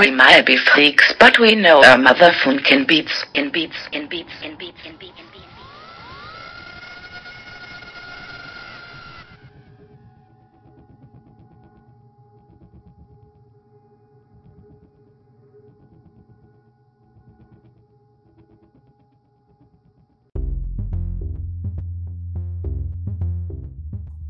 We 0.00 0.10
might 0.10 0.46
be 0.46 0.56
freaks, 0.56 1.12
but 1.20 1.38
we 1.38 1.54
know 1.54 1.84
our 1.84 1.98
mother 1.98 2.32
can 2.64 2.86
beats, 2.86 3.12
in 3.34 3.50
beats, 3.50 3.76
in 3.92 4.08
beats, 4.08 4.32
in 4.42 4.56
beats, 4.56 4.78
in 4.82 4.96
beats, 4.96 5.18
in 5.18 5.26
beats. 5.30 5.46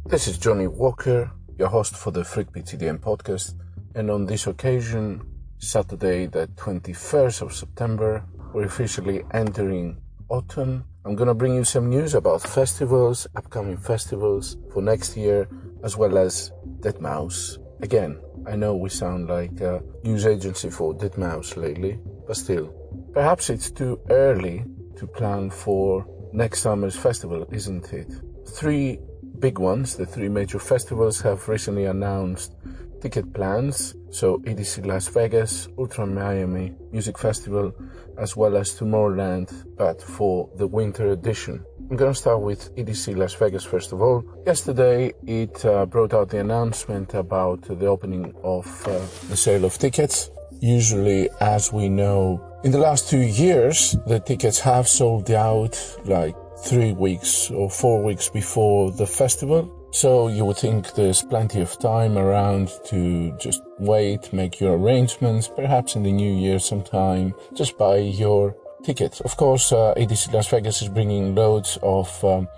This 0.07 0.27
is 0.27 0.37
Johnny 0.37 0.67
Walker, 0.67 1.31
your 1.57 1.69
host 1.69 1.95
for 1.95 2.11
the 2.11 2.23
Freakbeats 2.23 2.75
EDM 2.75 2.99
podcast, 2.99 3.55
and 3.95 4.11
on 4.11 4.27
this 4.27 4.49
occasion, 4.49 5.30
Saturday, 5.63 6.25
the 6.25 6.47
21st 6.57 7.43
of 7.43 7.53
September, 7.53 8.25
we're 8.55 8.65
officially 8.65 9.23
entering 9.35 10.01
autumn. 10.31 10.85
I'm 11.05 11.15
gonna 11.15 11.35
bring 11.35 11.55
you 11.55 11.65
some 11.65 11.91
news 11.91 12.15
about 12.15 12.41
festivals, 12.41 13.27
upcoming 13.37 13.77
festivals 13.77 14.57
for 14.73 14.81
next 14.81 15.19
year, 15.19 15.49
as 15.85 15.99
well 15.99 16.17
as 16.17 16.51
Deadmau5. 16.81 17.59
Again, 17.83 18.19
I 18.47 18.57
know 18.57 18.75
we 18.75 18.89
sound 18.89 19.29
like 19.29 19.61
a 19.61 19.83
news 20.03 20.25
agency 20.25 20.71
for 20.71 20.95
Deadmau5 20.95 21.59
lately, 21.59 21.99
but 22.27 22.39
still, 22.39 22.75
perhaps 23.13 23.51
it's 23.51 23.71
too 23.71 24.01
early 24.09 24.65
to 24.97 25.07
plan 25.07 25.51
for 25.51 26.07
next 26.33 26.61
summer's 26.61 26.97
festival, 26.97 27.47
isn't 27.53 27.93
it? 27.93 28.11
Three 28.49 28.99
big 29.39 29.59
ones, 29.59 29.97
the 29.97 30.07
three 30.07 30.31
major 30.31 30.59
festivals, 30.59 31.21
have 31.21 31.49
recently 31.49 31.85
announced 31.85 32.55
ticket 33.01 33.33
plans. 33.33 33.95
So 34.11 34.39
EDC 34.39 34.87
Las 34.87 35.09
Vegas, 35.09 35.69
Ultra 35.79 36.07
Miami 36.07 36.75
Music 36.93 37.19
Festival, 37.19 37.73
as 38.19 38.37
well 38.37 38.57
as 38.57 38.79
Tomorrowland, 38.79 39.49
but 39.77 40.03
for 40.03 40.49
the 40.57 40.67
winter 40.67 41.11
edition. 41.13 41.65
I'm 41.91 41.97
to 41.97 42.15
start 42.15 42.41
with 42.41 42.75
EDC 42.77 43.17
Las 43.17 43.35
Vegas 43.35 43.65
first 43.65 43.93
of 43.93 44.01
all. 44.01 44.23
Yesterday, 44.47 45.13
it 45.27 45.65
uh, 45.65 45.87
brought 45.87 46.15
out 46.15 46.29
the 46.29 46.39
announcement 46.39 47.15
about 47.15 47.63
the 47.63 47.87
opening 47.87 48.33
of 48.45 48.67
uh, 48.87 49.01
the 49.29 49.37
sale 49.37 49.65
of 49.65 49.77
tickets. 49.77 50.31
Usually, 50.61 51.29
as 51.41 51.73
we 51.73 51.89
know, 51.89 52.41
in 52.63 52.71
the 52.71 52.79
last 52.79 53.09
two 53.09 53.23
years, 53.23 53.97
the 54.07 54.21
tickets 54.21 54.61
have 54.61 54.87
sold 54.87 55.31
out 55.31 55.77
like 56.05 56.37
three 56.65 56.93
weeks 56.93 57.51
or 57.51 57.71
four 57.71 58.03
weeks 58.05 58.29
before 58.29 58.93
the 58.93 59.07
festival. 59.07 59.80
So 59.93 60.29
you 60.29 60.45
would 60.45 60.57
think 60.57 60.95
there's 60.95 61.23
plenty 61.23 61.61
of 61.61 61.77
time 61.79 62.17
around 62.17 62.71
to 62.87 63.33
just 63.39 63.63
wait, 63.79 64.33
make 64.33 64.61
your 64.61 64.77
arrangements, 64.77 65.49
perhaps 65.49 65.97
in 65.97 66.05
the 66.05 66.13
new 66.13 66.33
year 66.33 66.61
sometime, 66.61 67.35
just 67.55 67.77
buy 67.77 67.97
your 67.97 68.55
ticket. 68.85 69.21
Of 69.23 69.37
course, 69.37 69.73
uh, 69.73 69.95
EDC 69.97 70.33
Las 70.33 70.49
Vegas 70.49 70.81
is 70.83 70.89
bringing 70.89 71.35
loads 71.35 71.77
of 71.83 72.25
um, 72.25 72.49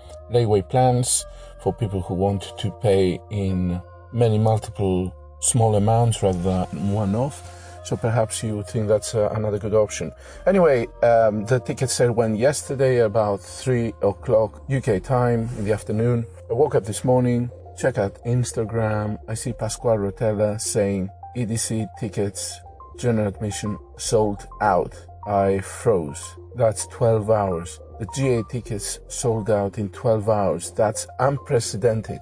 plans 0.69 1.25
for 1.61 1.73
people 1.73 2.01
who 2.01 2.13
want 2.13 2.57
to 2.59 2.71
pay 2.81 3.19
in 3.31 3.81
many 4.11 4.37
multiple 4.37 5.13
small 5.39 5.75
amounts 5.75 6.21
rather 6.21 6.39
than 6.39 6.91
one 6.91 7.15
off. 7.15 7.62
So 7.83 7.97
perhaps 7.97 8.41
you 8.43 8.63
think 8.63 8.87
that's 8.87 9.13
uh, 9.13 9.29
another 9.35 9.59
good 9.59 9.73
option. 9.73 10.11
Anyway, 10.47 10.87
um, 11.03 11.45
the 11.45 11.59
ticket 11.59 11.89
sale 11.89 12.13
went 12.13 12.37
yesterday 12.37 12.99
about 12.99 13.41
three 13.41 13.93
o'clock 14.01 14.63
UK 14.71 15.03
time 15.03 15.49
in 15.57 15.65
the 15.65 15.73
afternoon. 15.73 16.25
I 16.49 16.53
woke 16.53 16.75
up 16.75 16.85
this 16.85 17.03
morning, 17.03 17.49
check 17.77 17.97
out 17.97 18.23
Instagram. 18.25 19.17
I 19.27 19.33
see 19.33 19.53
Pasquale 19.53 19.97
Rotella 19.97 20.61
saying 20.61 21.09
EDC 21.35 21.87
tickets, 21.99 22.59
general 22.97 23.27
admission 23.27 23.77
sold 23.97 24.47
out. 24.61 24.95
I 25.25 25.59
froze. 25.59 26.35
That's 26.55 26.85
12 26.87 27.31
hours. 27.31 27.79
The 27.99 28.07
GA 28.15 28.43
tickets 28.49 28.99
sold 29.07 29.49
out 29.49 29.77
in 29.77 29.89
12 29.89 30.29
hours. 30.29 30.71
That's 30.71 31.07
unprecedented. 31.19 32.19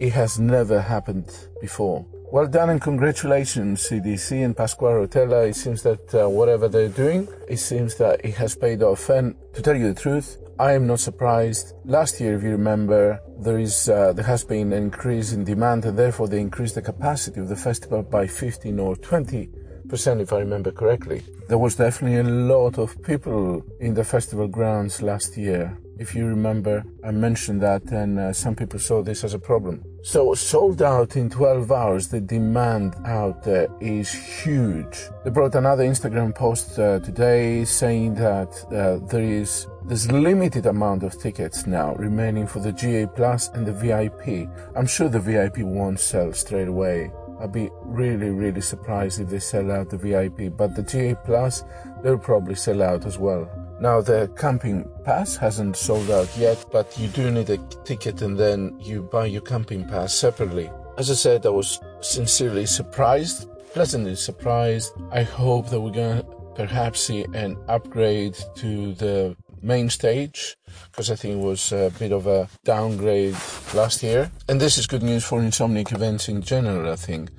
It 0.00 0.12
has 0.12 0.38
never 0.38 0.80
happened 0.80 1.30
before. 1.60 2.04
Well 2.32 2.46
done 2.46 2.70
and 2.70 2.80
congratulations, 2.80 3.90
EDC 3.90 4.42
and 4.42 4.56
Pasquale 4.56 5.06
Rotella. 5.06 5.50
It 5.50 5.54
seems 5.54 5.82
that 5.82 6.14
uh, 6.14 6.30
whatever 6.30 6.66
they're 6.66 6.88
doing, 6.88 7.28
it 7.46 7.58
seems 7.58 7.96
that 7.96 8.24
it 8.24 8.36
has 8.36 8.56
paid 8.56 8.82
off. 8.82 9.10
And 9.10 9.34
to 9.52 9.60
tell 9.60 9.76
you 9.76 9.92
the 9.92 10.00
truth, 10.00 10.38
I 10.58 10.72
am 10.72 10.86
not 10.86 11.00
surprised. 11.00 11.74
Last 11.84 12.22
year, 12.22 12.34
if 12.34 12.42
you 12.42 12.48
remember, 12.48 13.20
there 13.38 13.58
is 13.58 13.86
uh, 13.90 14.14
there 14.14 14.24
has 14.24 14.44
been 14.44 14.72
an 14.72 14.84
increase 14.84 15.34
in 15.34 15.44
demand, 15.44 15.84
and 15.84 15.98
therefore 15.98 16.26
they 16.26 16.40
increased 16.40 16.74
the 16.74 16.80
capacity 16.80 17.38
of 17.38 17.50
the 17.50 17.56
festival 17.68 18.02
by 18.02 18.26
15 18.26 18.80
or 18.80 18.96
20 18.96 19.50
percent, 19.92 20.22
if 20.22 20.32
I 20.32 20.38
remember 20.38 20.72
correctly. 20.72 21.22
There 21.48 21.58
was 21.58 21.76
definitely 21.76 22.18
a 22.20 22.32
lot 22.54 22.78
of 22.78 22.88
people 23.02 23.62
in 23.78 23.92
the 23.92 24.04
festival 24.04 24.48
grounds 24.48 25.02
last 25.02 25.36
year. 25.36 25.76
If 25.98 26.14
you 26.14 26.24
remember, 26.24 26.82
I 27.04 27.10
mentioned 27.10 27.60
that, 27.60 27.82
and 27.92 28.18
uh, 28.18 28.32
some 28.32 28.54
people 28.56 28.78
saw 28.78 29.02
this 29.02 29.22
as 29.22 29.34
a 29.34 29.38
problem. 29.38 29.84
So, 30.02 30.34
sold 30.34 30.80
out 30.80 31.16
in 31.16 31.28
12 31.28 31.70
hours, 31.70 32.08
the 32.08 32.22
demand 32.22 32.96
out 33.04 33.42
there 33.42 33.68
is 33.80 34.10
huge. 34.10 34.96
They 35.24 35.30
brought 35.30 35.54
another 35.54 35.84
Instagram 35.84 36.34
post 36.34 36.78
uh, 36.78 37.00
today 37.00 37.64
saying 37.66 38.14
that 38.14 38.50
uh, 38.72 39.06
there 39.06 39.22
is 39.22 39.66
there's 39.84 40.10
limited 40.10 40.66
amount 40.66 41.02
of 41.02 41.18
tickets 41.18 41.66
now 41.66 41.94
remaining 41.96 42.46
for 42.46 42.60
the 42.60 42.72
GA 42.72 43.06
Plus 43.06 43.50
and 43.50 43.66
the 43.66 43.72
VIP. 43.72 44.48
I'm 44.76 44.86
sure 44.86 45.08
the 45.08 45.20
VIP 45.20 45.58
won't 45.58 46.00
sell 46.00 46.32
straight 46.32 46.68
away. 46.68 47.10
I'd 47.42 47.52
be 47.52 47.70
really, 47.82 48.30
really 48.30 48.60
surprised 48.60 49.20
if 49.20 49.28
they 49.28 49.40
sell 49.40 49.72
out 49.72 49.90
the 49.90 49.96
VIP, 49.96 50.56
but 50.56 50.76
the 50.76 50.82
GA 50.82 51.16
Plus, 51.24 51.64
they'll 52.02 52.16
probably 52.16 52.54
sell 52.54 52.82
out 52.82 53.04
as 53.04 53.18
well. 53.18 53.50
Now, 53.80 54.00
the 54.00 54.30
camping 54.36 54.88
pass 55.04 55.36
hasn't 55.36 55.76
sold 55.76 56.08
out 56.12 56.30
yet, 56.36 56.64
but 56.70 56.96
you 56.96 57.08
do 57.08 57.32
need 57.32 57.50
a 57.50 57.58
ticket 57.84 58.22
and 58.22 58.38
then 58.38 58.78
you 58.78 59.02
buy 59.02 59.26
your 59.26 59.42
camping 59.42 59.88
pass 59.88 60.14
separately. 60.14 60.70
As 60.98 61.10
I 61.10 61.14
said, 61.14 61.44
I 61.44 61.48
was 61.48 61.80
sincerely 62.00 62.64
surprised, 62.64 63.48
pleasantly 63.72 64.14
surprised. 64.14 64.92
I 65.10 65.22
hope 65.24 65.68
that 65.70 65.80
we're 65.80 65.90
gonna 65.90 66.22
perhaps 66.54 67.00
see 67.00 67.24
an 67.34 67.56
upgrade 67.66 68.36
to 68.56 68.94
the 68.94 69.36
main 69.62 69.90
stage 69.90 70.56
because 70.90 71.10
I 71.10 71.16
think 71.16 71.34
it 71.34 71.44
was 71.44 71.72
a 71.72 71.92
bit 71.98 72.12
of 72.12 72.26
a 72.26 72.48
downgrade 72.64 73.36
last 73.74 74.02
year. 74.02 74.30
And 74.48 74.60
this 74.60 74.78
is 74.78 74.86
good 74.86 75.02
news 75.02 75.24
for 75.24 75.40
Insomniac 75.40 75.92
events 75.92 76.28
in 76.28 76.42
general, 76.42 76.90
I 76.90 76.96
think. 76.96 77.30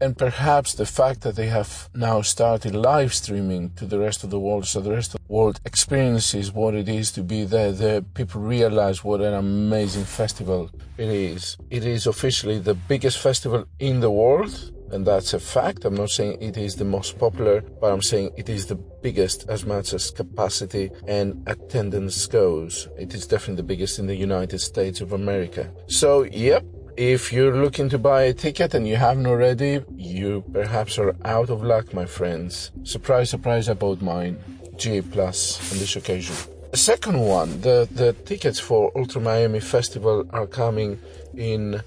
And 0.00 0.16
perhaps 0.16 0.74
the 0.74 0.86
fact 0.86 1.22
that 1.22 1.34
they 1.34 1.48
have 1.48 1.88
now 1.92 2.22
started 2.22 2.72
live 2.72 3.12
streaming 3.12 3.70
to 3.70 3.84
the 3.84 3.98
rest 3.98 4.22
of 4.22 4.30
the 4.30 4.38
world, 4.38 4.64
so 4.64 4.80
the 4.80 4.92
rest 4.92 5.14
of 5.14 5.20
the 5.26 5.32
world 5.32 5.60
experiences 5.64 6.52
what 6.52 6.74
it 6.74 6.88
is 6.88 7.10
to 7.12 7.22
be 7.24 7.44
there. 7.44 7.72
The 7.72 8.04
people 8.14 8.40
realize 8.40 9.02
what 9.02 9.20
an 9.20 9.34
amazing 9.34 10.04
festival 10.04 10.70
it 10.96 11.08
is. 11.08 11.56
It 11.70 11.84
is 11.84 12.06
officially 12.06 12.60
the 12.60 12.74
biggest 12.74 13.18
festival 13.18 13.64
in 13.80 13.98
the 13.98 14.10
world 14.10 14.72
and 14.92 15.06
that's 15.06 15.34
a 15.34 15.40
fact. 15.40 15.84
I'm 15.84 15.94
not 15.94 16.10
saying 16.10 16.40
it 16.40 16.56
is 16.56 16.76
the 16.76 16.84
most 16.84 17.18
popular, 17.18 17.60
but 17.60 17.92
I'm 17.92 18.02
saying 18.02 18.32
it 18.36 18.48
is 18.48 18.66
the 18.66 18.76
biggest 18.76 19.48
as 19.48 19.64
much 19.64 19.92
as 19.92 20.10
capacity 20.10 20.90
and 21.06 21.42
attendance 21.46 22.26
goes. 22.26 22.88
It 22.98 23.14
is 23.14 23.26
definitely 23.26 23.56
the 23.56 23.62
biggest 23.64 23.98
in 23.98 24.06
the 24.06 24.16
United 24.16 24.58
States 24.58 25.00
of 25.00 25.12
America. 25.12 25.70
So, 25.86 26.22
yep. 26.22 26.64
If 26.96 27.32
you're 27.32 27.56
looking 27.56 27.88
to 27.90 27.98
buy 27.98 28.22
a 28.22 28.32
ticket 28.32 28.74
and 28.74 28.88
you 28.88 28.96
haven't 28.96 29.28
already, 29.28 29.84
you 29.94 30.42
perhaps 30.52 30.98
are 30.98 31.14
out 31.24 31.48
of 31.48 31.62
luck, 31.62 31.94
my 31.94 32.06
friends. 32.06 32.72
Surprise, 32.82 33.30
surprise, 33.30 33.68
I 33.68 33.74
bought 33.74 34.02
mine. 34.02 34.36
G 34.76 35.00
Plus 35.00 35.72
on 35.72 35.78
this 35.78 35.94
occasion. 35.94 36.34
The 36.72 36.76
second 36.76 37.20
one, 37.20 37.60
the, 37.60 37.88
the 37.92 38.14
tickets 38.14 38.58
for 38.58 38.90
Ultra 38.96 39.20
Miami 39.20 39.60
Festival 39.60 40.26
are 40.30 40.48
coming 40.48 40.98
in 41.36 41.80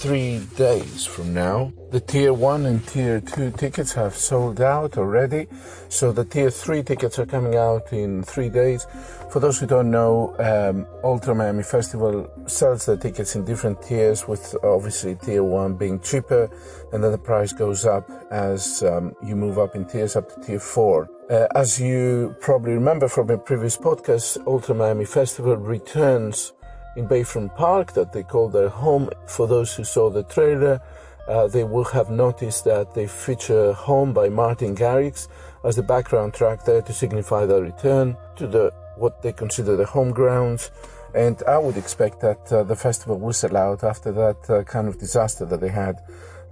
three 0.00 0.38
days 0.56 1.04
from 1.04 1.34
now. 1.34 1.70
The 1.90 2.00
tier 2.00 2.32
one 2.32 2.64
and 2.64 2.86
tier 2.88 3.20
two 3.20 3.50
tickets 3.50 3.92
have 3.92 4.16
sold 4.16 4.58
out 4.62 4.96
already. 4.96 5.46
So 5.90 6.10
the 6.10 6.24
tier 6.24 6.50
three 6.50 6.82
tickets 6.82 7.18
are 7.18 7.26
coming 7.26 7.54
out 7.56 7.92
in 7.92 8.22
three 8.22 8.48
days. 8.48 8.86
For 9.30 9.40
those 9.40 9.58
who 9.58 9.66
don't 9.66 9.90
know, 9.90 10.34
um, 10.38 10.86
Ultra 11.04 11.34
Miami 11.34 11.62
Festival 11.62 12.30
sells 12.46 12.86
the 12.86 12.96
tickets 12.96 13.36
in 13.36 13.44
different 13.44 13.82
tiers 13.82 14.26
with 14.26 14.56
obviously 14.62 15.16
tier 15.16 15.44
one 15.44 15.74
being 15.74 16.00
cheaper 16.00 16.50
and 16.94 17.04
then 17.04 17.12
the 17.12 17.18
price 17.18 17.52
goes 17.52 17.84
up 17.84 18.08
as 18.30 18.82
um, 18.82 19.14
you 19.22 19.36
move 19.36 19.58
up 19.58 19.76
in 19.76 19.84
tiers 19.84 20.16
up 20.16 20.34
to 20.34 20.40
tier 20.40 20.60
four. 20.60 21.10
Uh, 21.28 21.46
as 21.54 21.78
you 21.78 22.34
probably 22.40 22.72
remember 22.72 23.06
from 23.06 23.28
a 23.28 23.36
previous 23.36 23.76
podcast, 23.76 24.44
Ultra 24.46 24.74
Miami 24.74 25.04
Festival 25.04 25.58
returns 25.58 26.54
in 26.96 27.08
Bayfront 27.08 27.54
Park 27.56 27.92
that 27.92 28.12
they 28.12 28.22
call 28.22 28.48
their 28.48 28.68
home. 28.68 29.10
For 29.26 29.46
those 29.46 29.74
who 29.74 29.84
saw 29.84 30.10
the 30.10 30.22
trailer, 30.24 30.80
uh, 31.28 31.46
they 31.48 31.64
will 31.64 31.84
have 31.84 32.10
noticed 32.10 32.64
that 32.64 32.94
they 32.94 33.06
feature 33.06 33.72
Home 33.72 34.12
by 34.12 34.28
Martin 34.28 34.74
Garrix 34.74 35.28
as 35.64 35.76
the 35.76 35.82
background 35.82 36.34
track 36.34 36.64
there 36.64 36.82
to 36.82 36.92
signify 36.92 37.46
their 37.46 37.62
return 37.62 38.16
to 38.36 38.46
the 38.46 38.72
what 38.96 39.22
they 39.22 39.32
consider 39.32 39.76
the 39.76 39.86
home 39.86 40.10
grounds. 40.10 40.70
And 41.14 41.42
I 41.46 41.58
would 41.58 41.76
expect 41.76 42.20
that 42.20 42.52
uh, 42.52 42.62
the 42.64 42.76
festival 42.76 43.18
will 43.18 43.32
sell 43.32 43.56
out 43.56 43.82
after 43.82 44.12
that 44.12 44.50
uh, 44.50 44.62
kind 44.64 44.86
of 44.88 44.98
disaster 44.98 45.44
that 45.46 45.60
they 45.60 45.68
had 45.68 46.00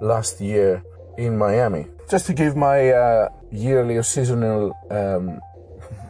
last 0.01 0.41
year 0.41 0.83
in 1.17 1.37
Miami. 1.37 1.87
just 2.09 2.27
to 2.27 2.33
give 2.33 2.57
my 2.57 2.91
uh, 2.91 3.29
yearly 3.51 3.97
or 3.97 4.03
seasonal 4.03 4.73
um, 4.91 5.41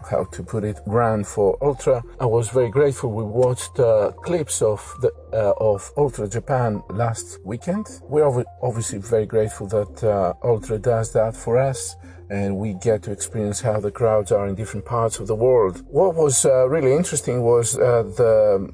how 0.09 0.25
to 0.25 0.43
put 0.43 0.65
it, 0.65 0.81
ran 0.87 1.25
for 1.25 1.57
Ultra. 1.63 2.03
I 2.21 2.27
was 2.27 2.49
very 2.49 2.71
grateful. 2.71 3.13
We 3.13 3.25
watched 3.25 3.79
uh, 3.79 4.13
clips 4.13 4.63
of 4.63 4.81
the 5.01 5.11
uh, 5.33 5.53
of 5.59 5.91
Ultra 5.97 6.29
Japan 6.29 6.83
last 6.91 7.39
weekend. 7.45 7.87
We're 8.03 8.45
obviously 8.63 8.99
very 8.99 9.27
grateful 9.27 9.67
that 9.69 10.05
uh, 10.05 10.35
Ultra 10.43 10.79
does 10.79 11.13
that 11.13 11.37
for 11.37 11.59
us. 11.59 11.97
And 12.31 12.59
we 12.59 12.75
get 12.75 13.03
to 13.05 13.11
experience 13.11 13.63
how 13.63 13.81
the 13.81 13.91
crowds 13.91 14.33
are 14.33 14.47
in 14.47 14.55
different 14.55 14.85
parts 14.85 15.19
of 15.19 15.29
the 15.29 15.35
world. 15.35 15.83
What 15.89 16.15
was 16.15 16.45
uh, 16.45 16.69
really 16.69 16.93
interesting 16.93 17.43
was 17.43 17.79
uh, 17.79 18.03
the 18.03 18.71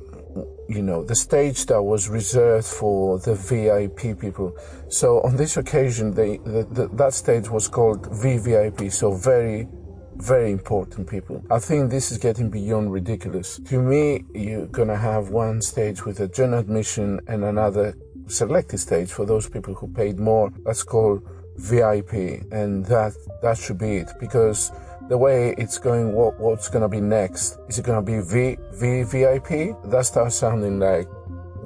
you 0.69 0.83
know, 0.83 1.05
the 1.05 1.15
stage 1.15 1.67
that 1.67 1.83
was 1.83 2.09
reserved 2.09 2.67
for 2.67 3.19
the 3.19 3.35
VIP 3.35 4.19
people. 4.19 4.57
So 4.89 5.21
on 5.23 5.37
this 5.37 5.57
occasion, 5.57 6.15
they, 6.15 6.39
the, 6.39 6.67
the, 6.71 6.89
that 6.95 7.15
stage 7.15 7.51
was 7.51 7.69
called 7.69 8.03
VVIP, 8.11 8.91
so 8.93 9.13
very 9.13 9.69
very 10.17 10.51
important 10.53 11.09
people. 11.09 11.45
I 11.51 11.59
think 11.59 11.91
this 11.91 12.11
is 12.13 12.19
getting 12.19 12.51
beyond 12.51 12.93
ridiculous. 12.93 13.61
To 13.67 13.81
me, 13.81 14.25
you're 14.35 14.67
gonna 14.67 14.97
have 14.97 15.31
one 15.31 15.61
stage 15.61 16.05
with 16.05 16.21
a 16.21 16.29
general 16.29 16.61
admission 16.61 17.21
and 17.27 17.45
another 17.45 17.97
selected 18.27 18.79
stage 18.79 19.11
for 19.11 19.27
those 19.27 19.49
people 19.49 19.75
who 19.75 19.89
paid 19.89 20.19
more. 20.19 20.51
That's 20.65 20.83
called 20.83 21.23
VIP, 21.57 22.43
and 22.51 22.85
that 22.87 23.15
that 23.43 23.59
should 23.59 23.79
be 23.79 23.97
it 23.97 24.11
because 24.19 24.73
the 25.09 25.19
way 25.19 25.55
it's 25.59 25.79
going, 25.79 26.13
what 26.15 26.39
what's 26.41 26.69
gonna 26.69 26.89
be 26.89 27.01
next? 27.01 27.59
Is 27.69 27.79
it 27.79 27.85
gonna 27.85 28.03
be 28.03 28.21
V 28.21 28.57
V 28.73 29.03
VIP? 29.03 29.77
That 29.91 30.07
starts 30.07 30.37
sounding 30.37 30.79
like 30.79 31.09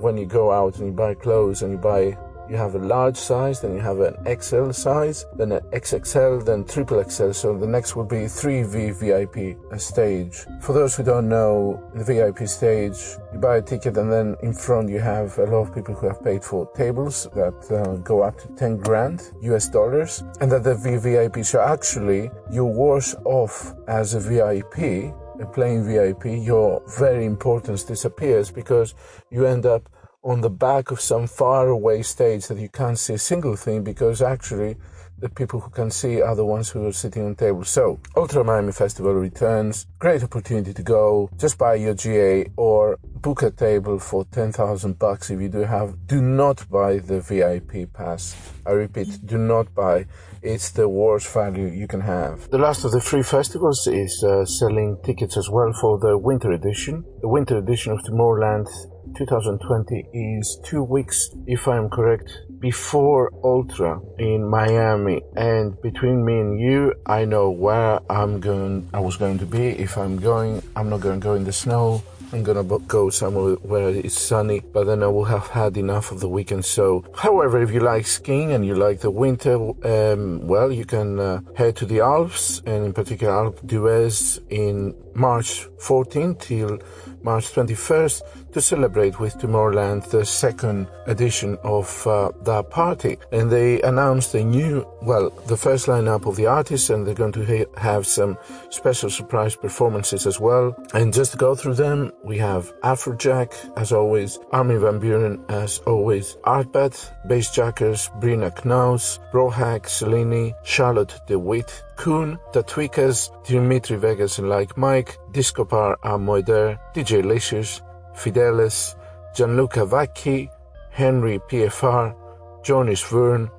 when 0.00 0.16
you 0.16 0.26
go 0.26 0.50
out 0.52 0.78
and 0.78 0.86
you 0.86 0.92
buy 0.92 1.14
clothes 1.14 1.62
and 1.62 1.72
you 1.72 1.78
buy 1.78 2.16
you 2.50 2.56
have 2.56 2.74
a 2.74 2.78
large 2.78 3.16
size, 3.16 3.60
then 3.60 3.74
you 3.74 3.80
have 3.80 4.00
an 4.00 4.16
XL 4.40 4.70
size, 4.70 5.26
then 5.36 5.52
an 5.52 5.60
XXL, 5.72 6.44
then 6.44 6.64
triple 6.64 7.02
XL. 7.02 7.32
So 7.32 7.56
the 7.56 7.66
next 7.66 7.96
would 7.96 8.08
be 8.08 8.24
3V 8.24 8.94
VIP 9.00 9.78
stage. 9.80 10.46
For 10.60 10.72
those 10.72 10.96
who 10.96 11.02
don't 11.02 11.28
know, 11.28 11.82
the 11.94 12.04
VIP 12.04 12.48
stage, 12.48 12.98
you 13.32 13.38
buy 13.38 13.58
a 13.58 13.62
ticket 13.62 13.96
and 13.96 14.10
then 14.10 14.36
in 14.42 14.52
front 14.52 14.88
you 14.88 15.00
have 15.00 15.38
a 15.38 15.44
lot 15.44 15.68
of 15.68 15.74
people 15.74 15.94
who 15.94 16.06
have 16.06 16.22
paid 16.24 16.44
for 16.44 16.70
tables 16.72 17.28
that 17.34 17.58
uh, 17.70 17.96
go 17.96 18.22
up 18.22 18.38
to 18.38 18.48
10 18.56 18.78
grand 18.78 19.30
US 19.42 19.68
dollars. 19.68 20.24
And 20.40 20.50
that 20.52 20.64
the 20.64 20.74
VVIP, 20.74 21.44
so 21.44 21.60
actually 21.60 22.30
you're 22.50 22.64
worse 22.64 23.14
off 23.24 23.74
as 23.86 24.14
a 24.14 24.20
VIP 24.20 25.14
playing 25.46 25.84
VIP, 25.84 26.24
your 26.44 26.82
very 26.98 27.24
importance 27.24 27.84
disappears 27.84 28.50
because 28.50 28.94
you 29.30 29.46
end 29.46 29.66
up 29.66 29.88
on 30.22 30.40
the 30.40 30.50
back 30.50 30.90
of 30.90 31.00
some 31.00 31.26
faraway 31.26 32.02
stage 32.02 32.46
that 32.48 32.58
you 32.58 32.68
can't 32.68 32.98
see 32.98 33.14
a 33.14 33.18
single 33.18 33.54
thing 33.54 33.84
because 33.84 34.20
actually 34.20 34.76
the 35.20 35.28
people 35.28 35.58
who 35.58 35.70
can 35.70 35.90
see 35.90 36.20
are 36.20 36.36
the 36.36 36.44
ones 36.44 36.68
who 36.70 36.86
are 36.86 36.92
sitting 36.92 37.24
on 37.24 37.34
tables. 37.34 37.68
So, 37.68 37.98
Ultra 38.16 38.44
Miami 38.44 38.70
Festival 38.70 39.14
returns. 39.14 39.86
Great 39.98 40.22
opportunity 40.22 40.72
to 40.72 40.82
go. 40.82 41.28
Just 41.36 41.58
buy 41.58 41.74
your 41.74 41.94
GA 41.94 42.46
or 42.56 42.98
book 43.02 43.42
a 43.42 43.50
table 43.50 43.98
for 43.98 44.24
10,000 44.26 44.96
bucks 44.98 45.30
if 45.30 45.40
you 45.40 45.48
do 45.48 45.60
have. 45.60 46.06
Do 46.06 46.22
not 46.22 46.68
buy 46.70 46.98
the 46.98 47.20
VIP 47.20 47.92
pass. 47.92 48.36
I 48.64 48.72
repeat, 48.72 49.26
do 49.26 49.38
not 49.38 49.74
buy. 49.74 50.06
It's 50.40 50.70
the 50.70 50.88
worst 50.88 51.32
value 51.32 51.66
you 51.66 51.88
can 51.88 52.02
have. 52.02 52.48
The 52.50 52.58
last 52.58 52.84
of 52.84 52.92
the 52.92 53.00
free 53.00 53.24
festivals 53.24 53.88
is 53.88 54.22
uh, 54.22 54.44
selling 54.44 54.98
tickets 55.02 55.36
as 55.36 55.50
well 55.50 55.72
for 55.80 55.98
the 55.98 56.16
winter 56.16 56.52
edition. 56.52 57.04
The 57.22 57.28
winter 57.28 57.58
edition 57.58 57.92
of 57.92 57.98
Tomorrowland 58.04 58.68
2020 59.16 60.08
is 60.12 60.58
two 60.64 60.82
weeks, 60.82 61.30
if 61.46 61.66
I'm 61.68 61.88
correct, 61.88 62.30
before 62.58 63.30
Ultra 63.44 64.00
in 64.18 64.48
Miami. 64.48 65.22
And 65.36 65.80
between 65.82 66.24
me 66.24 66.40
and 66.40 66.60
you, 66.60 66.94
I 67.06 67.24
know 67.24 67.50
where 67.50 68.00
I'm 68.10 68.40
going, 68.40 68.88
I 68.92 69.00
was 69.00 69.16
going 69.16 69.38
to 69.38 69.46
be. 69.46 69.68
If 69.68 69.96
I'm 69.96 70.18
going, 70.18 70.62
I'm 70.76 70.88
not 70.88 71.00
going 71.00 71.20
to 71.20 71.24
go 71.24 71.34
in 71.34 71.44
the 71.44 71.52
snow. 71.52 72.02
I'm 72.30 72.42
gonna 72.42 72.62
go 72.62 73.08
somewhere 73.08 73.54
where 73.54 73.88
it's 73.88 74.20
sunny, 74.20 74.60
but 74.60 74.84
then 74.84 75.02
I 75.02 75.06
will 75.06 75.24
have 75.24 75.46
had 75.46 75.78
enough 75.78 76.12
of 76.12 76.20
the 76.20 76.28
weekend. 76.28 76.66
So, 76.66 77.04
however, 77.14 77.62
if 77.62 77.70
you 77.70 77.80
like 77.80 78.06
skiing 78.06 78.52
and 78.52 78.66
you 78.66 78.74
like 78.74 79.00
the 79.00 79.10
winter, 79.10 79.54
um, 79.54 80.46
well, 80.46 80.70
you 80.70 80.84
can 80.84 81.18
uh, 81.18 81.40
head 81.56 81.76
to 81.76 81.86
the 81.86 82.00
Alps, 82.00 82.60
and 82.66 82.84
in 82.84 82.92
particular 82.92 83.32
Alpe 83.32 83.66
d'Huez 83.66 84.40
in 84.50 84.94
March 85.14 85.66
14th 85.80 86.40
till 86.40 86.78
March 87.22 87.52
21st 87.52 88.52
to 88.52 88.60
celebrate 88.60 89.20
with 89.20 89.34
Tomorrowland 89.38 90.08
the 90.10 90.24
second 90.24 90.88
edition 91.06 91.58
of 91.62 92.06
uh, 92.06 92.30
that 92.42 92.70
party. 92.70 93.18
And 93.32 93.50
they 93.50 93.80
announced 93.82 94.34
a 94.34 94.44
new, 94.44 94.86
well, 95.02 95.30
the 95.46 95.56
first 95.56 95.86
lineup 95.86 96.26
of 96.26 96.36
the 96.36 96.46
artists, 96.46 96.90
and 96.90 97.06
they're 97.06 97.14
going 97.14 97.32
to 97.32 97.44
ha- 97.44 97.80
have 97.80 98.06
some 98.06 98.38
special 98.70 99.10
surprise 99.10 99.56
performances 99.56 100.26
as 100.26 100.40
well. 100.40 100.76
And 100.94 101.12
just 101.12 101.32
to 101.32 101.38
go 101.38 101.54
through 101.54 101.74
them, 101.74 102.12
we 102.24 102.38
have 102.38 102.72
Afrojack, 102.80 103.52
as 103.76 103.92
always, 103.92 104.38
Armin 104.52 104.80
van 104.80 105.00
Buuren, 105.00 105.50
as 105.50 105.78
always, 105.80 106.36
Artbat, 106.44 106.94
Bassjackers, 107.28 108.08
Brina 108.20 108.54
Knauss, 108.54 109.18
Brohug, 109.32 109.82
Cellini, 109.82 110.54
Charlotte 110.64 111.20
de 111.26 111.38
Witte, 111.38 111.82
Da 111.98 112.62
Tweekaz, 112.62 113.30
Dimitri 113.44 113.96
Vegas 113.96 114.38
and 114.38 114.48
Like 114.48 114.76
Mike, 114.76 115.18
Discopar 115.32 115.96
Amoider, 116.04 116.78
DJ 116.94 117.24
Licious, 117.24 117.82
Fidelis, 118.14 118.94
Gianluca 119.34 119.84
Vacchi, 119.84 120.48
Henri 120.92 121.40
PFR, 121.40 122.14
Jonas 122.62 123.02
Vern, 123.02 123.50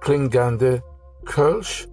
Klingande, 0.00 0.82
Kölsch, 1.24 1.86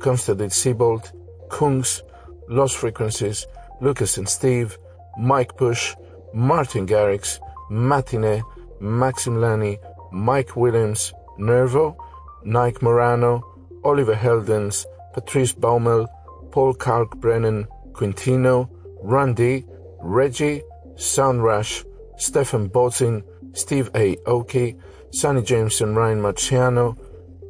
Konstantin 0.00 0.50
Sibold, 0.50 1.12
Kungs, 1.48 2.02
Lost 2.48 2.76
Frequencies, 2.76 3.46
Lucas 3.80 4.18
and 4.18 4.28
Steve, 4.28 4.76
Mike 5.18 5.56
Bush, 5.56 5.94
Martin 6.34 6.86
Garrix, 6.86 7.40
Matinee, 7.70 8.42
Maxim 8.80 9.36
Lany, 9.36 9.78
Mike 10.12 10.56
Williams, 10.56 11.14
Nervo, 11.38 11.96
Nike 12.44 12.78
Morano, 12.82 13.42
Oliver 13.82 14.14
Heldens, 14.14 14.84
Patrice 15.18 15.52
Bäumel, 15.52 16.06
Paul 16.52 16.74
Kalkbrenner, 16.74 17.66
Quintino, 17.90 18.68
Randy, 19.02 19.64
Regi, 20.00 20.62
Soundrush, 20.94 21.84
Stephan 22.16 22.70
Bodzin, 22.70 23.24
Steve 23.52 23.90
A. 23.96 24.16
Oki, 24.26 24.76
Sunnery 25.10 25.44
James 25.44 25.80
and 25.80 25.96
Ryan 25.96 26.20
Marciano, 26.20 26.96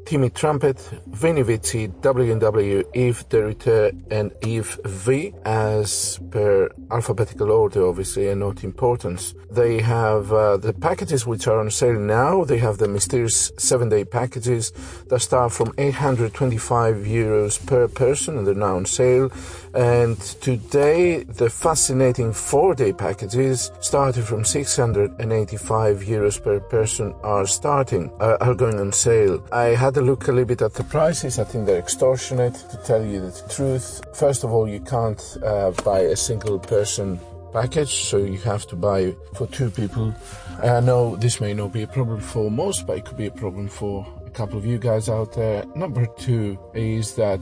Timmy 0.08 0.30
Trumpet, 0.30 0.78
Vinny 1.08 1.42
Vici, 1.42 1.86
W&W, 1.86 2.82
Yves 2.94 3.24
Deruyter, 3.24 3.94
and 4.10 4.32
Yves 4.40 4.78
V, 4.86 5.34
as 5.44 6.18
per 6.30 6.70
alphabetical 6.90 7.50
order, 7.52 7.86
obviously, 7.86 8.28
and 8.28 8.40
not 8.40 8.64
importance. 8.64 9.34
They 9.50 9.82
have 9.82 10.32
uh, 10.32 10.56
the 10.56 10.72
packages 10.72 11.26
which 11.26 11.46
are 11.46 11.60
on 11.60 11.70
sale 11.70 12.00
now. 12.00 12.44
They 12.44 12.56
have 12.56 12.78
the 12.78 12.88
mysterious 12.88 13.52
seven-day 13.58 14.06
packages 14.06 14.72
that 15.08 15.20
start 15.20 15.52
from 15.52 15.74
825 15.76 16.96
euros 16.96 17.66
per 17.66 17.86
person, 17.86 18.38
and 18.38 18.46
they're 18.46 18.54
now 18.54 18.76
on 18.76 18.86
sale. 18.86 19.30
And 19.74 20.18
today, 20.18 21.24
the 21.24 21.50
fascinating 21.50 22.32
four-day 22.32 22.94
packages, 22.94 23.70
starting 23.80 24.22
from 24.22 24.44
685 24.46 26.00
euros 26.00 26.42
per 26.42 26.60
person, 26.60 27.14
are 27.22 27.46
starting, 27.46 28.10
uh, 28.20 28.38
are 28.40 28.54
going 28.54 28.80
on 28.80 28.92
sale. 28.92 29.46
I 29.52 29.74
had 29.74 29.97
look 30.00 30.28
a 30.28 30.32
little 30.32 30.46
bit 30.46 30.62
at 30.62 30.74
the 30.74 30.84
prices. 30.84 31.38
I 31.38 31.44
think 31.44 31.66
they're 31.66 31.78
extortionate, 31.78 32.54
to 32.54 32.76
tell 32.84 33.04
you 33.04 33.20
the 33.20 33.42
truth. 33.48 34.02
First 34.14 34.44
of 34.44 34.52
all, 34.52 34.68
you 34.68 34.80
can't 34.80 35.36
uh, 35.44 35.70
buy 35.84 36.00
a 36.00 36.16
single 36.16 36.58
person 36.58 37.20
package, 37.52 38.04
so 38.04 38.18
you 38.18 38.38
have 38.38 38.66
to 38.66 38.76
buy 38.76 39.14
for 39.34 39.46
two 39.46 39.70
people. 39.70 40.14
I 40.62 40.80
know 40.80 41.16
this 41.16 41.40
may 41.40 41.54
not 41.54 41.72
be 41.72 41.82
a 41.82 41.86
problem 41.86 42.20
for 42.20 42.50
most, 42.50 42.86
but 42.86 42.98
it 42.98 43.04
could 43.04 43.16
be 43.16 43.26
a 43.26 43.30
problem 43.30 43.68
for 43.68 44.06
couple 44.38 44.56
of 44.56 44.64
you 44.64 44.78
guys 44.78 45.08
out 45.08 45.32
there. 45.32 45.64
Number 45.74 46.06
two 46.16 46.56
is 46.72 47.16
that 47.16 47.40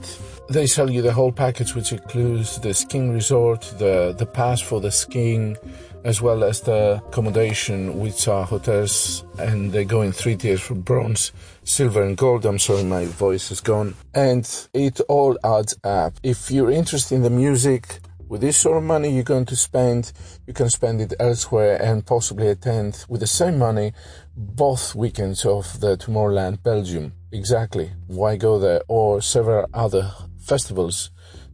they 0.49 0.65
sell 0.65 0.89
you 0.89 1.03
the 1.03 1.13
whole 1.13 1.31
package, 1.31 1.75
which 1.75 1.91
includes 1.91 2.59
the 2.59 2.73
skiing 2.73 3.11
resort, 3.13 3.61
the, 3.77 4.15
the 4.17 4.25
pass 4.25 4.59
for 4.61 4.81
the 4.81 4.89
skiing, 4.89 5.55
as 6.03 6.23
well 6.23 6.43
as 6.43 6.61
the 6.61 6.99
accommodation, 7.05 7.99
which 7.99 8.27
are 8.27 8.43
hotels, 8.43 9.23
and 9.37 9.71
they 9.71 9.85
go 9.85 10.01
in 10.01 10.11
three 10.11 10.35
tiers 10.35 10.59
from 10.59 10.81
bronze, 10.81 11.31
silver, 11.63 12.01
and 12.01 12.17
gold. 12.17 12.47
I'm 12.47 12.57
sorry, 12.57 12.83
my 12.83 13.05
voice 13.05 13.51
is 13.51 13.61
gone. 13.61 13.93
And 14.15 14.43
it 14.73 14.99
all 15.01 15.37
adds 15.43 15.77
up. 15.83 16.13
If 16.23 16.49
you're 16.49 16.71
interested 16.71 17.13
in 17.13 17.21
the 17.21 17.29
music, 17.29 17.99
with 18.27 18.41
this 18.41 18.57
sort 18.57 18.77
of 18.77 18.83
money 18.83 19.09
you're 19.09 19.23
going 19.23 19.45
to 19.45 19.55
spend, 19.55 20.11
you 20.47 20.53
can 20.53 20.69
spend 20.69 20.99
it 20.99 21.13
elsewhere 21.19 21.81
and 21.81 22.05
possibly 22.05 22.47
attend 22.47 23.05
with 23.07 23.21
the 23.21 23.27
same 23.27 23.57
money 23.57 23.93
both 24.37 24.93
weekends 24.93 25.45
of 25.45 25.79
the 25.79 25.97
Tomorrowland 25.97 26.61
Belgium. 26.61 27.13
Exactly. 27.31 27.91
Why 28.05 28.37
go 28.37 28.59
there? 28.59 28.81
Or 28.87 29.19
several 29.19 29.67
other 29.73 30.13
festivals, 30.39 31.09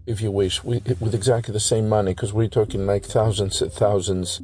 if 0.05 0.19
you 0.19 0.31
wish, 0.31 0.63
with, 0.65 1.13
exactly 1.13 1.53
the 1.53 1.61
same 1.61 1.87
money, 1.87 2.11
because 2.11 2.33
we're 2.33 2.49
talking 2.49 2.85
like 2.85 3.05
thousands 3.05 3.61
and 3.61 3.71
thousands 3.71 4.41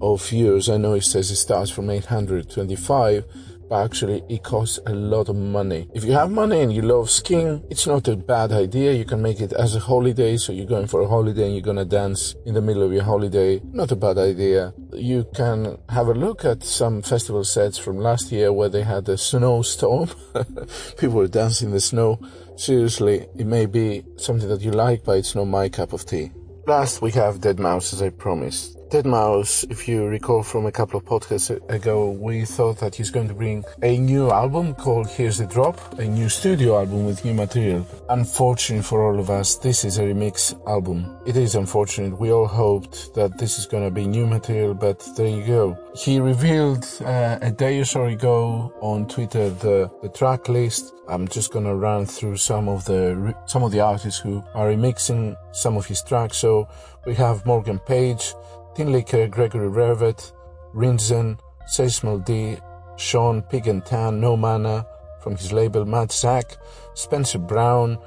of 0.00 0.22
euros. 0.22 0.72
I 0.72 0.76
know 0.76 0.94
it 0.94 1.04
says 1.04 1.30
it 1.30 1.36
starts 1.36 1.70
from 1.70 1.88
825, 1.88 3.24
but 3.68 3.84
actually 3.84 4.22
it 4.28 4.42
costs 4.42 4.78
a 4.86 4.92
lot 4.92 5.28
of 5.28 5.36
money. 5.36 5.88
If 5.94 6.04
you 6.04 6.12
have 6.12 6.30
money 6.30 6.60
and 6.60 6.72
you 6.72 6.82
love 6.82 7.10
skiing, 7.10 7.64
it's 7.70 7.86
not 7.86 8.08
a 8.08 8.16
bad 8.16 8.52
idea. 8.52 8.92
You 8.92 9.04
can 9.04 9.22
make 9.22 9.40
it 9.40 9.52
as 9.52 9.74
a 9.74 9.80
holiday. 9.80 10.36
So 10.36 10.52
you're 10.52 10.66
going 10.66 10.86
for 10.86 11.02
a 11.02 11.08
holiday 11.08 11.46
and 11.46 11.54
you're 11.54 11.62
going 11.62 11.76
to 11.76 11.84
dance 11.84 12.34
in 12.46 12.54
the 12.54 12.62
middle 12.62 12.82
of 12.82 12.92
your 12.92 13.04
holiday. 13.04 13.60
Not 13.72 13.92
a 13.92 13.96
bad 13.96 14.18
idea. 14.18 14.72
You 14.92 15.26
can 15.34 15.78
have 15.88 16.08
a 16.08 16.14
look 16.14 16.44
at 16.44 16.62
some 16.62 17.02
festival 17.02 17.44
sets 17.44 17.78
from 17.78 17.98
last 17.98 18.32
year 18.32 18.52
where 18.52 18.68
they 18.68 18.82
had 18.82 19.08
a 19.08 19.18
snowstorm. 19.18 20.10
People 20.98 21.16
were 21.16 21.28
dancing 21.28 21.68
in 21.68 21.74
the 21.74 21.80
snow. 21.80 22.20
Seriously, 22.56 23.26
it 23.36 23.46
may 23.46 23.66
be 23.66 24.04
something 24.16 24.48
that 24.48 24.62
you 24.62 24.72
like, 24.72 25.04
but 25.04 25.18
it's 25.18 25.34
not 25.34 25.44
my 25.44 25.68
cup 25.68 25.92
of 25.92 26.04
tea. 26.04 26.32
Last, 26.66 27.00
we 27.00 27.12
have 27.12 27.40
Deadmau5, 27.40 27.92
as 27.94 28.02
I 28.02 28.10
promised. 28.10 28.77
Deadmau5, 28.90 29.70
if 29.70 29.86
you 29.86 30.06
recall 30.06 30.42
from 30.42 30.64
a 30.64 30.72
couple 30.72 30.98
of 30.98 31.04
podcasts 31.04 31.50
ago, 31.70 32.10
we 32.10 32.46
thought 32.46 32.78
that 32.78 32.94
he's 32.94 33.10
going 33.10 33.28
to 33.28 33.34
bring 33.34 33.62
a 33.82 33.98
new 33.98 34.30
album 34.30 34.74
called 34.74 35.08
Here's 35.08 35.36
the 35.36 35.46
Drop, 35.46 35.98
a 35.98 36.06
new 36.06 36.30
studio 36.30 36.78
album 36.78 37.04
with 37.04 37.22
new 37.22 37.34
material. 37.34 37.86
Unfortunately 38.08 38.82
for 38.82 39.06
all 39.06 39.20
of 39.20 39.28
us, 39.28 39.56
this 39.56 39.84
is 39.84 39.98
a 39.98 40.04
remix 40.04 40.58
album. 40.66 41.18
It 41.26 41.36
is 41.36 41.54
unfortunate. 41.54 42.18
We 42.18 42.32
all 42.32 42.46
hoped 42.46 43.14
that 43.14 43.36
this 43.36 43.58
is 43.58 43.66
going 43.66 43.84
to 43.84 43.90
be 43.90 44.06
new 44.06 44.26
material, 44.26 44.72
but 44.72 45.06
there 45.16 45.28
you 45.28 45.44
go. 45.44 45.78
He 45.94 46.18
revealed 46.18 46.86
uh, 47.04 47.38
a 47.42 47.50
day 47.50 47.80
or 47.80 47.84
so 47.84 48.06
ago 48.06 48.72
on 48.80 49.06
Twitter 49.06 49.50
the, 49.50 49.90
the 50.00 50.08
track 50.08 50.48
list. 50.48 50.94
I'm 51.08 51.26
just 51.26 51.52
gonna 51.52 51.74
run 51.74 52.04
through 52.04 52.36
some 52.36 52.68
of 52.68 52.84
the 52.84 53.34
some 53.46 53.62
of 53.62 53.72
the 53.72 53.80
artists 53.80 54.20
who 54.20 54.44
are 54.54 54.68
remixing 54.68 55.36
some 55.52 55.78
of 55.78 55.86
his 55.86 56.02
tracks. 56.02 56.36
So 56.36 56.68
we 57.06 57.14
have 57.14 57.46
Morgan 57.46 57.78
Page, 57.78 58.34
Tinlicker, 58.78 59.28
Gregory 59.28 59.68
Revet, 59.68 60.32
Rinzen, 60.72 61.36
Seismal 61.68 62.24
D, 62.24 62.56
Sean 62.96 63.42
Pig 63.42 63.66
and 63.66 63.84
Tan, 63.84 64.20
No 64.20 64.36
Mana 64.36 64.86
from 65.20 65.34
his 65.36 65.52
label 65.52 65.84
mau5trap, 65.84 66.56
Spencer 66.94 67.40
Brown, 67.40 67.98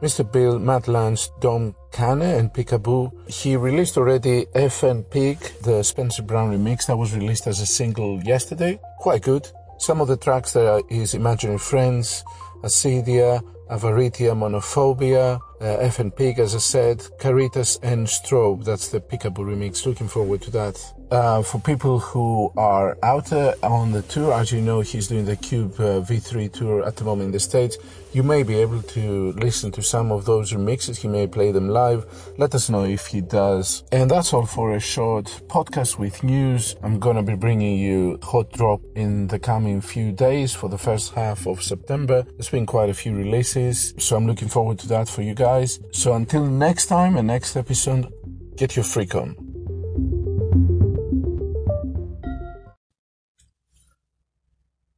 Mr. 0.00 0.30
Bill, 0.30 0.60
Matt 0.60 0.86
Lange, 0.86 1.18
Dom 1.40 1.74
Kane 1.90 2.22
and 2.22 2.54
Peekaboo. 2.54 3.10
He 3.28 3.56
released 3.56 3.96
already 3.96 4.46
FN 4.54 5.10
Pig, 5.10 5.40
the 5.64 5.82
Spencer 5.82 6.22
Brown 6.22 6.52
remix 6.52 6.86
that 6.86 6.96
was 6.96 7.12
released 7.12 7.48
as 7.48 7.60
a 7.60 7.66
single 7.66 8.22
yesterday. 8.22 8.78
Quite 9.00 9.22
good. 9.22 9.50
Some 9.78 10.00
of 10.00 10.06
the 10.06 10.16
tracks 10.16 10.52
there 10.52 10.80
is 10.88 11.14
Imaginary 11.14 11.58
Friends, 11.58 12.22
Acedia, 12.62 13.42
Avaritia, 13.70 14.34
Monophobia, 14.34 15.40
uh, 15.60 15.64
FN 15.64 16.14
Pig, 16.14 16.38
as 16.38 16.54
I 16.54 16.58
said, 16.58 17.06
Caritas 17.18 17.78
and 17.82 18.06
Strobe. 18.06 18.64
That's 18.64 18.88
the 18.88 19.00
Peekaboo 19.00 19.44
remix. 19.44 19.84
Looking 19.84 20.08
forward 20.08 20.42
to 20.42 20.50
that. 20.52 20.97
Uh, 21.10 21.42
for 21.42 21.58
people 21.60 21.98
who 21.98 22.52
are 22.58 22.98
out 23.02 23.32
uh, 23.32 23.54
on 23.62 23.92
the 23.92 24.02
tour, 24.02 24.34
as 24.34 24.52
you 24.52 24.60
know, 24.60 24.80
he's 24.80 25.08
doing 25.08 25.24
the 25.24 25.36
Cube 25.36 25.72
uh, 25.78 26.00
V3 26.02 26.52
tour 26.52 26.84
at 26.84 26.96
the 26.96 27.04
moment 27.04 27.28
in 27.28 27.32
the 27.32 27.40
States. 27.40 27.78
You 28.12 28.22
may 28.22 28.42
be 28.42 28.56
able 28.56 28.82
to 28.82 29.32
listen 29.32 29.70
to 29.72 29.82
some 29.82 30.12
of 30.12 30.26
those 30.26 30.52
remixes. 30.52 30.98
He 30.98 31.08
may 31.08 31.26
play 31.26 31.50
them 31.50 31.68
live. 31.70 32.04
Let 32.36 32.54
us 32.54 32.68
know 32.68 32.84
if 32.84 33.06
he 33.06 33.22
does. 33.22 33.84
And 33.90 34.10
that's 34.10 34.34
all 34.34 34.44
for 34.44 34.74
a 34.74 34.80
short 34.80 35.26
podcast 35.46 35.98
with 35.98 36.22
news. 36.22 36.76
I'm 36.82 36.98
going 36.98 37.16
to 37.16 37.22
be 37.22 37.34
bringing 37.36 37.78
you 37.78 38.18
Hot 38.22 38.52
Drop 38.52 38.82
in 38.94 39.28
the 39.28 39.38
coming 39.38 39.80
few 39.80 40.12
days 40.12 40.54
for 40.54 40.68
the 40.68 40.78
first 40.78 41.14
half 41.14 41.46
of 41.46 41.62
September. 41.62 42.22
There's 42.22 42.50
been 42.50 42.66
quite 42.66 42.90
a 42.90 42.94
few 42.94 43.14
releases, 43.14 43.94
so 43.96 44.16
I'm 44.16 44.26
looking 44.26 44.48
forward 44.48 44.78
to 44.80 44.88
that 44.88 45.08
for 45.08 45.22
you 45.22 45.34
guys. 45.34 45.80
So 45.90 46.12
until 46.12 46.44
next 46.44 46.86
time 46.86 47.16
and 47.16 47.26
next 47.26 47.56
episode, 47.56 48.12
get 48.56 48.76
your 48.76 48.84
freak 48.84 49.14
on. 49.14 49.47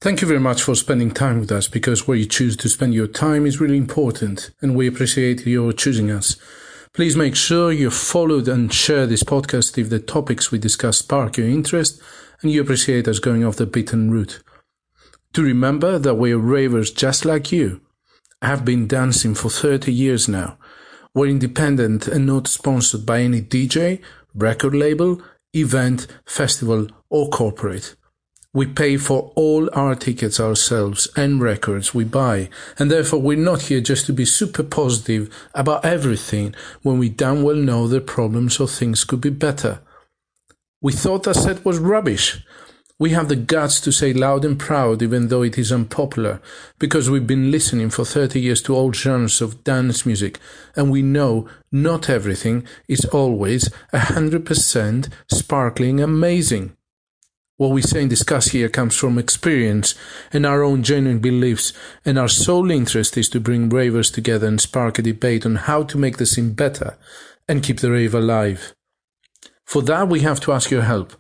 Thank 0.03 0.23
you 0.23 0.29
very 0.29 0.41
much 0.41 0.63
for 0.63 0.75
spending 0.75 1.11
time 1.11 1.41
with 1.41 1.53
us 1.53 1.69
because 1.69 2.09
where 2.09 2.17
you 2.17 2.25
choose 2.25 2.57
to 2.57 2.71
spend 2.71 2.95
your 2.95 3.07
time 3.07 3.45
is 3.45 3.61
really 3.61 3.77
important 3.77 4.51
and 4.63 4.75
we 4.75 4.87
appreciate 4.87 5.47
your 5.47 5.75
choosing 5.75 6.11
us. 6.11 6.39
Please 6.95 7.17
make 7.17 7.37
sure 7.37 7.71
you 7.71 7.91
followed 7.91 8.49
and 8.49 8.73
share 8.73 9.07
this 9.07 9.23
podcast 9.23 9.77
if 9.77 9.91
the 9.91 9.99
topics 9.99 10.51
we 10.51 10.59
discuss 10.59 11.01
spark 11.01 11.37
your 11.37 11.49
interest 11.49 12.01
and 12.41 12.51
you 12.51 12.63
appreciate 12.63 13.09
us 13.09 13.19
going 13.19 13.45
off 13.45 13.57
the 13.57 13.67
beaten 13.67 14.11
route. 14.11 14.43
To 15.35 15.43
remember 15.43 15.99
that 15.99 16.15
we're 16.15 16.39
ravers 16.39 16.91
just 16.91 17.27
like 17.27 17.53
you. 17.53 17.83
I 18.41 18.47
have 18.47 18.65
been 18.65 18.87
dancing 18.87 19.35
for 19.35 19.51
30 19.51 19.93
years 19.93 20.31
now. 20.31 20.57
We're 21.13 21.27
independent 21.27 22.09
and 22.09 22.25
not 22.25 22.49
sponsored 22.49 23.05
by 23.05 23.21
any 23.21 23.43
DJ, 23.43 24.01
record 24.35 24.75
label, 24.75 25.21
event, 25.53 26.07
festival, 26.25 26.89
or 27.11 27.29
corporate. 27.29 27.97
We 28.53 28.67
pay 28.67 28.97
for 28.97 29.31
all 29.37 29.71
our 29.73 29.95
tickets 29.95 30.41
ourselves 30.41 31.09
and 31.17 31.41
records 31.41 31.95
we 31.95 32.03
buy, 32.03 32.49
and 32.81 32.91
therefore 32.91 33.23
we're 33.23 33.37
not 33.37 33.63
here 33.63 33.81
just 33.81 34.07
to 34.07 34.13
be 34.13 34.25
super 34.25 34.65
positive 34.65 35.33
about 35.55 35.85
everything 35.85 36.57
when 36.83 36.99
we 36.99 37.11
damn 37.11 37.45
well 37.45 37.55
know 37.55 37.87
the 37.87 38.01
problems 38.01 38.59
or 38.59 38.67
things 38.67 39.05
could 39.05 39.21
be 39.21 39.31
better. 39.31 39.79
We 40.83 40.93
thought 40.93 41.23
that 41.25 41.37
set 41.37 41.65
was 41.65 41.79
rubbish. 41.79 42.45
We 42.99 43.11
have 43.11 43.29
the 43.29 43.37
guts 43.37 43.81
to 43.83 43.93
say 43.93 44.13
loud 44.13 44.45
and 44.45 44.59
proud 44.59 45.01
even 45.01 45.29
though 45.29 45.43
it 45.43 45.57
is 45.57 45.71
unpopular, 45.71 46.43
because 46.81 47.09
we've 47.09 47.29
been 47.29 47.53
listening 47.53 47.91
for 47.91 48.05
30 48.05 48.41
years 48.41 48.63
to 48.63 48.75
all 48.75 48.93
genres 48.93 49.41
of 49.41 49.63
dance 49.63 50.05
music, 50.05 50.41
and 50.75 50.91
we 50.91 51.03
know 51.03 51.49
not 51.71 52.11
everything 52.11 52.67
is 52.89 53.05
always 53.07 53.69
100% 53.93 55.09
sparkling 55.31 56.01
amazing. 56.01 56.77
What 57.61 57.73
we 57.73 57.83
say 57.83 58.01
and 58.01 58.09
discuss 58.09 58.53
here 58.53 58.71
comes 58.71 58.97
from 58.97 59.19
experience 59.19 59.95
and 60.33 60.47
our 60.47 60.63
own 60.63 60.83
genuine 60.83 61.19
beliefs, 61.19 61.75
and 62.07 62.19
our 62.19 62.27
sole 62.27 62.71
interest 62.71 63.19
is 63.19 63.29
to 63.29 63.39
bring 63.39 63.69
ravers 63.69 64.11
together 64.11 64.47
and 64.47 64.59
spark 64.59 64.99
a 64.99 65.03
debate 65.03 65.45
on 65.45 65.57
how 65.57 65.83
to 65.83 65.99
make 65.99 66.17
the 66.17 66.25
scene 66.25 66.55
better 66.55 66.97
and 67.47 67.63
keep 67.63 67.81
the 67.81 67.91
rave 67.91 68.15
alive. 68.15 68.73
For 69.67 69.83
that, 69.83 70.09
we 70.09 70.21
have 70.21 70.41
to 70.41 70.53
ask 70.53 70.71
your 70.71 70.85
help. 70.85 71.13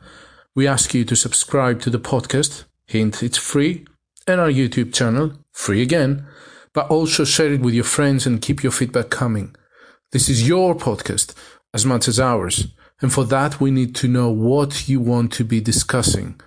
We 0.55 0.67
ask 0.67 0.95
you 0.95 1.05
to 1.05 1.15
subscribe 1.15 1.83
to 1.83 1.91
the 1.91 2.01
podcast, 2.01 2.65
hint 2.87 3.23
it's 3.23 3.37
free, 3.37 3.85
and 4.27 4.41
our 4.41 4.49
YouTube 4.49 4.95
channel, 4.95 5.35
free 5.53 5.83
again, 5.83 6.27
but 6.73 6.89
also 6.89 7.27
share 7.27 7.53
it 7.53 7.61
with 7.61 7.75
your 7.75 7.85
friends 7.85 8.27
and 8.27 8.41
keep 8.41 8.63
your 8.63 8.73
feedback 8.73 9.11
coming. 9.11 9.55
This 10.13 10.31
is 10.31 10.49
your 10.49 10.75
podcast 10.75 11.35
as 11.75 11.85
much 11.85 12.09
as 12.09 12.19
ours. 12.19 12.69
And 13.01 13.13
for 13.13 13.25
that, 13.25 13.61
we 13.61 13.71
need 13.71 13.95
to 13.97 14.09
know 14.09 14.31
what 14.31 14.89
you 14.89 15.01
want 15.01 15.33
to 15.35 15.45
be 15.45 15.61
discussing. 15.61 16.41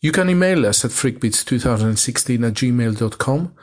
You 0.00 0.12
can 0.12 0.30
email 0.30 0.66
us 0.66 0.84
at 0.84 0.90
freakbeats2016 0.90 2.46
at 2.46 2.54
gmail.com, 2.54 3.54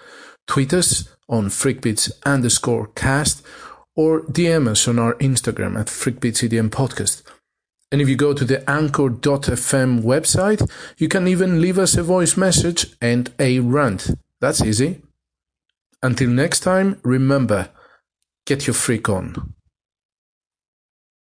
tweet 0.47 0.73
us 0.73 1.09
on 1.27 1.47
freakbeats 1.47 2.11
underscore 2.25 2.87
cast, 2.87 3.45
or 3.95 4.21
DM 4.21 4.67
us 4.67 4.87
on 4.87 4.99
our 4.99 5.15
Instagram 5.15 5.79
at 5.79 5.87
freakbeatsEDM 5.87 6.69
podcast. 6.69 7.23
And 7.91 8.01
if 8.01 8.07
you 8.07 8.15
go 8.15 8.33
to 8.33 8.45
the 8.45 8.69
anchor.fm 8.69 10.03
website, 10.03 10.69
you 10.97 11.07
can 11.07 11.27
even 11.27 11.59
leave 11.59 11.79
us 11.79 11.97
a 11.97 12.03
voice 12.03 12.37
message 12.37 12.95
and 13.01 13.33
a 13.39 13.59
rant. 13.59 14.11
That's 14.39 14.61
easy. 14.61 15.01
Until 16.01 16.29
next 16.29 16.61
time, 16.61 16.99
remember, 17.03 17.69
get 18.45 18.67
your 18.67 18.75
freak 18.75 19.09
on. 19.09 19.55